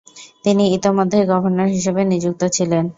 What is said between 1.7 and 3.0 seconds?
হিসেবে নিযুক্ত ছিলেন।